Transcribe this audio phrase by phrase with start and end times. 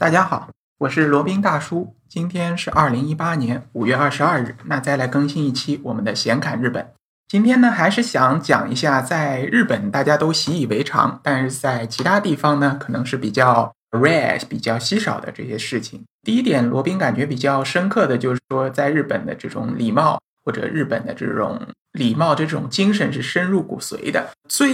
[0.00, 0.48] 大家好，
[0.78, 1.94] 我是罗宾大叔。
[2.08, 6.90] 今天是二零一八年五月二十二日，那再来更新一期我们的闲侃日本。
[7.28, 16.02] 今天呢，还是想讲一下在日本大家都习以为常，但是在其他地方呢，可能是比较 rare、比较稀少的这些事情。
[16.22, 20.18] 第一点，罗宾感觉比较深刻的就是说，在日本的这种礼貌。
[20.42, 21.60] 或者日本的这种
[21.93, 24.29] 礼貌这种精神是深入骨髓的。
[24.47, 24.71] 最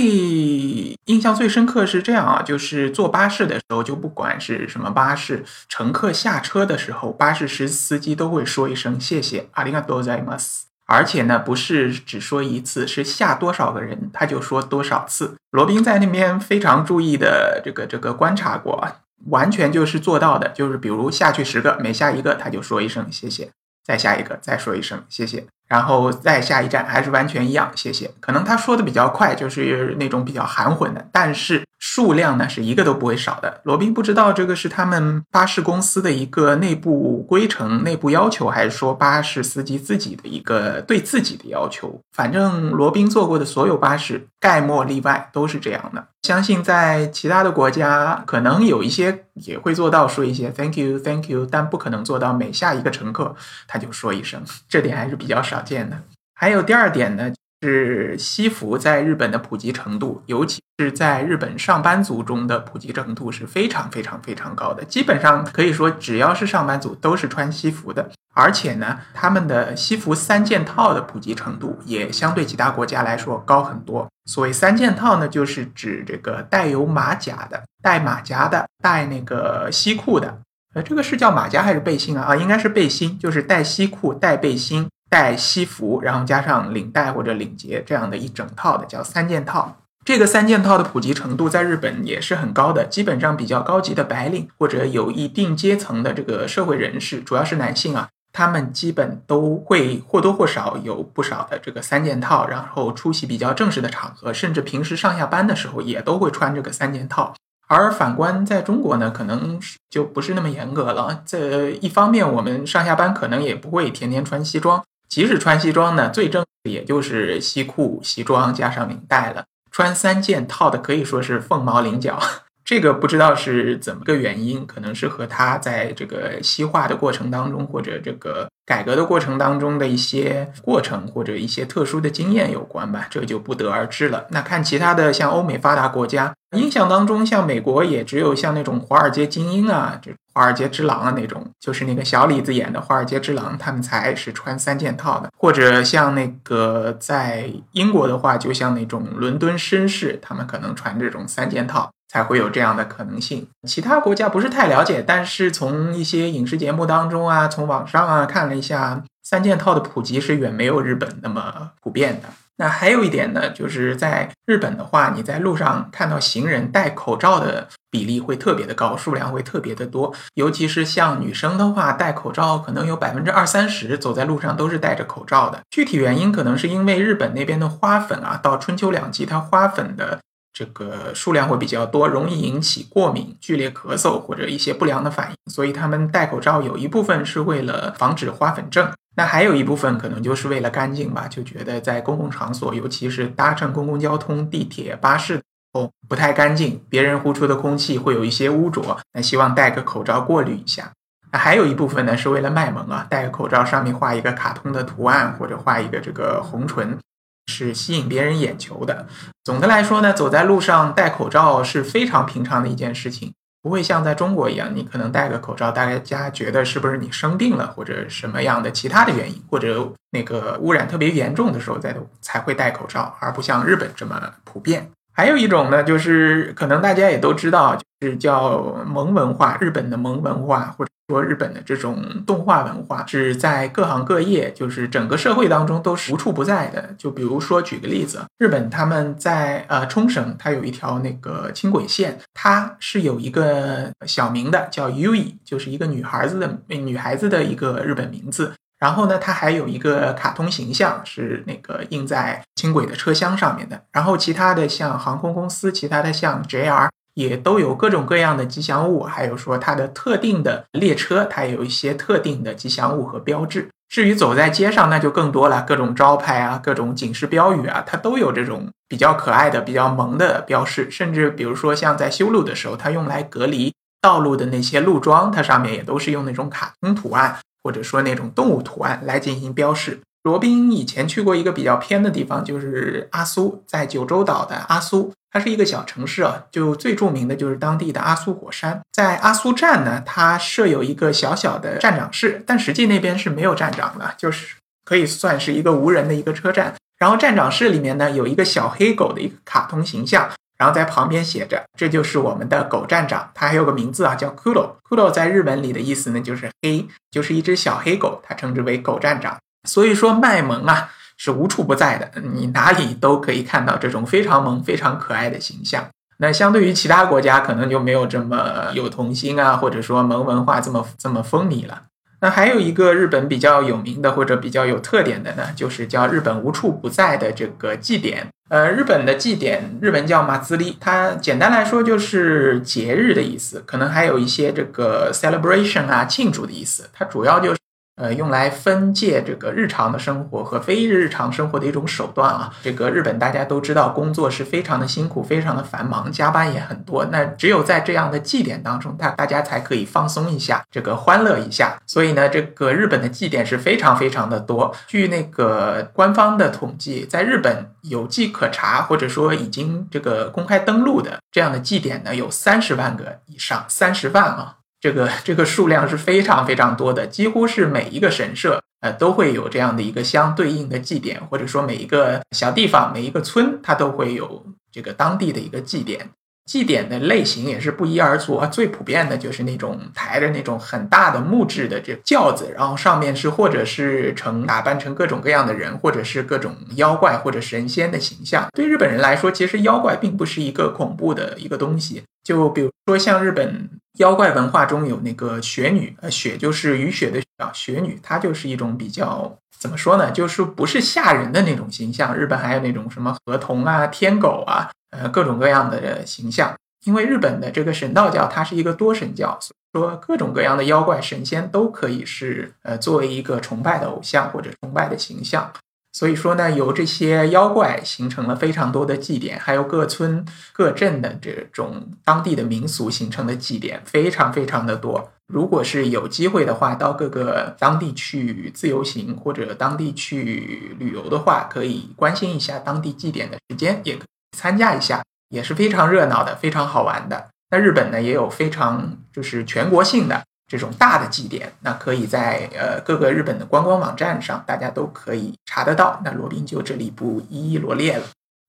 [1.05, 10.64] 印象最深刻是这样啊，就是坐巴士的时候，就不管是什么巴士，乘客下车的时候，巴士司司机都会说一声谢谢，ありがとうございます。
[10.87, 15.36] 而且呢，不是只说一次，是下多少个人他就说多少次。
[15.51, 18.96] 罗宾在那边非常注意的这个这个观察过，
[19.28, 23.50] 完全就是做到的，就是比如下去十个，每下一个他就说一声谢谢，
[23.86, 25.46] 再下一个再说一声谢谢。
[25.66, 28.11] 然后再下一站还是完全一样，谢谢。
[28.20, 33.61] 可能他说的比较快，就是那种比较含混的，但是数量呢是一个都不会少的。
[33.64, 42.00] 罗宾不知道这个是他们巴士公司的一个内部规程、内部要求，还是说巴士司机自己的一个对自己的要求。
[42.12, 46.06] 反正罗宾坐过的所有巴士，概莫例外都是这样的。
[46.22, 53.36] 相信在其他的国家，可能有一些也会做到说一些 “thank you, thank you”，但不可能做到每下一个乘客
[53.69, 55.62] 他就说一声，这点还是比较少。
[55.62, 55.97] 见的，
[56.34, 64.84] 还有第二点呢，是西服在日本的普及程度，尤其是在日本上班族中的普及程度是非常非常非常高的。
[64.84, 74.06] 基本上可以说，只要是上班族都是穿西服的，而且呢，他们的西服三件套的普及程度也相对其他国家来说高很多。
[74.26, 80.38] 所谓三件套呢，就是指这个带有马甲的、带马甲的、带那个西裤的。
[80.74, 82.24] 呃，这个是叫马甲还是背心啊？
[82.24, 84.86] 啊，应该是背心，就是带西裤、带背心。
[85.08, 89.76] 带西服，然后加上领带或者领结这样的一整套的叫三件套。
[90.04, 107.34] 这个三件套的普及程度在日本也是很高的，基本上比较高级的白领或者有一定阶层的这个社会人士，主要是男性啊，他们基本都会或多或少有不少的这个三件套，然后出席比较正式的场合，甚至平时上下班的时候也都会穿这个三件套。
[107.69, 109.58] 而反观在中国呢，可能
[109.91, 111.25] 就不是那么严格了。
[111.26, 114.84] 这一方面，我们上下班可能也不会天天穿西装。
[115.09, 119.44] 即使穿西装呢，最正的也就是西裤、西装加上领带了。
[119.71, 122.19] 穿三件套的可以说是凤毛麟角。
[122.66, 134.26] 这个不知道是怎么个原因，可能是和他在这个西化的过程当中，或者这个改革的过程当中的一些过程，或者一些特殊的经验有关吧，这就不得而知了。
[134.31, 145.31] 那看其他的像欧美发达国家，印象当中像美国也只有像那种华尔街精英啊，这华尔街之狼啊那种，就是那个小李子演的华尔街之狼，他们才是穿三件套的。
[145.38, 151.88] 或者像那个在英国的话，就像那种伦敦绅士，他们可能穿这种三件套。
[152.16, 153.47] 才会有这样的可能性。
[153.69, 162.28] 其他国家不是太了解，但是从一些影视节目当中啊，从网上啊看了一下，三件套的普及是远没有日本那么普遍的。
[162.56, 170.15] 那还有一点呢，就是在日本的话，你在路上看到行人戴口罩的比例会特别的高，数量会特别的多。
[170.37, 175.60] 尤其是像女生的话，戴口罩可能有百分之二三十走在路上都是戴着口罩的。
[175.69, 180.21] 具体原因可能是因为日本那边的花粉啊，到春秋两季它花粉的。
[180.59, 195.43] 这个数量会比较多，容易引起过敏、剧烈咳嗽或者一些不良的反应，所以他们戴口罩有一部分是为了防止花粉症，那还有一部分可能就是为了干净吧，就觉得在公共场所，尤其是搭乘公共交通、地铁、巴士
[195.75, 200.91] 哦不太干净，别人呼出的空气会有一些污浊，那希望戴个口罩过滤一下。
[201.33, 206.97] 那还有一部分呢是为了卖萌啊，戴个口罩上面画一个卡通的图案，或者画一个这个红唇。
[207.46, 209.06] 是吸引别人眼球的。
[209.44, 224.90] 总的来说呢，走在路上戴口罩是非常平常的一件事情，不会像在中国一样，你可能戴个口罩，大家觉得是不是你生病了，或者什么样的其他的原因，或者那个污染特别严重的时候再才会戴口罩，而不像日本这么普遍。
[225.12, 236.94] 还有一种呢，就是可能大家也都知道，就是叫萌文化，日本的萌文化，或者说日本的这种动画文化，是在各行各业，就是整个社会当中都是无处不在的。
[236.99, 248.52] 就比如说举个例子，日本他们在呃冲绳，它有一条那个轻轨线，它是有一个小名的，叫 Ui，就是一个女孩子的女孩子的一个日本名字。
[248.79, 253.81] 然后呢，它还有一个卡通形象，是那个印在轻轨的车厢上面的。
[253.93, 263.68] 然后其他的像航空公司，其他的像 JR 也都有各种各样的吉祥物，还有说它的特定的列车，它有一些特定的吉祥物和标志。
[263.88, 270.90] 至于走在街上，那就更多了，各种招牌啊，各种警示标语啊，它都有这种比较可爱的、比较萌的标识。
[270.90, 273.72] 甚至比如说像在修路的时候，它用来隔离。
[274.02, 279.98] 道路的那些路桩，它上面也都是用那种卡通图案，或者说那种动物图案来进行标示。
[280.26, 286.43] 罗宾以前去过一个比较偏的地方，就是阿苏，在九州岛的阿苏，它是一个小城市啊。
[286.50, 296.75] 就最著名的就是当地的阿苏火山，在阿苏站呢，它设有一个小小的站长室，但实际那边是没有站长的，就是可以算是一个无人的一个车站。
[296.99, 300.28] 然后站长室里面呢，有一个小黑狗的一个卡通形象，
[300.58, 304.70] 然后在旁边写着：“这就是我们的狗站长。”它还有个名字啊，叫 Kudo。
[304.88, 309.38] Kudo 在日文里的意思呢，就是黑，就是一只小黑狗，它称之为狗站长。
[309.66, 315.86] 所以说卖萌啊是无处不在的，你哪里都可以看到这种非常萌、非常可爱的形象。
[316.18, 321.82] 那相对于其他国家，可能就没有这么有童心啊，或者说萌文化这么这么风靡了。
[322.20, 328.26] 那还有一个日本比较有名的或者比较有特点的呢，就是叫日本无处不在的这个祭典。
[328.48, 336.88] 呃，日本的祭典，日文叫马兹利，它简单来说就是节日的意思，可能还有一些这个 celebration 啊庆祝的意思。
[336.92, 337.58] 它主要就是。
[337.96, 342.52] 呃，用来分界这个日常的生活和非日常生活的一种手段啊。
[342.62, 347.06] 这个日本大家都知道，工作是非常的辛苦，非常的繁忙，加班也很多。
[347.06, 351.81] 那只有在这样的祭典当中，大大家才可以放松一下，这个欢乐一下。
[351.87, 354.75] 所以呢，这个日本的祭典是非常非常的多。
[354.87, 364.56] 据那个官方的统计，在日本有迹可查或者说已经这个公开登录的这样的祭典呢，有三十万个以上，三十万啊。
[364.81, 376.11] 这个这个数量是非常非常多的，几乎是每一个神社呃都会有这样的一个相对应的祭典，或者说每一个小地方、每一个村，它都会有这个当地的一个祭典。
[376.46, 388.46] 祭典的类型也是不一而足啊，最普遍的就是那种抬着那种很大的木质的这轿子，然后上面是或者是成打扮成各种各样的人，或者是各种妖怪或者神仙的形象。
[388.55, 392.05] 对日本人来说，其实妖怪并不是一个恐怖的一个东西。
[392.23, 402.16] 就比如说像日本妖怪文化中有那个雪女，呃，雪就是雨雪的啊，雪女，她就是一种比较怎么说呢，就是不是吓人的那种形象。
[402.16, 404.70] 日本还有那种什么河童啊、天狗啊。
[404.90, 415.52] 呃，各种各样的形象，因为日本的这个神道教它是一个多神教，所以说各种各样的妖怪神仙都可以是呃作为一个崇拜的偶像或者崇拜的形象。
[415.96, 420.22] 所以说呢，由这些妖怪形成了非常多的祭典，还有各村
[420.52, 425.10] 各镇的这种当地的民俗形成的祭典，非常非常的多。
[425.26, 434.37] 如果是有机会的话，到各个当地去自由行或者当地去旅游的话，可以关心一下当地祭典的时间，也可以。
[434.37, 437.28] 参加一下也是非常热闹的，非常好玩的。
[437.50, 446.00] 那日本呢也有非常就是全国性的这种大的祭典，那可以在呃各个日本的观光网站上，大家都可以查得到。
[446.04, 448.04] 那罗宾就这里不一一罗列了。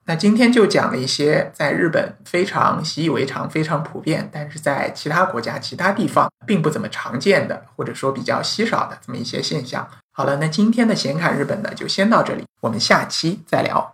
[0.05, 9.85] 那今天就讲了一些在日本非常习以为常、非常普遍，但是在其他国家、其他地方并不怎么常见的，或者说比较稀少的这么一些现象。
[10.13, 13.93] 好了，那今天的闲侃日本呢就先到这里，我们下期再聊。